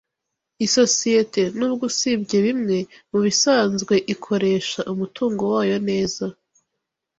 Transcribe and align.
Isosiyete, 0.65 1.41
nubwo 1.57 1.83
usibye 1.91 2.37
bimwe, 2.45 2.77
mubisanzwe 3.11 3.93
ikoresha 4.13 4.79
umutungo 4.91 5.41
wayo 5.53 5.77
neza. 5.89 6.25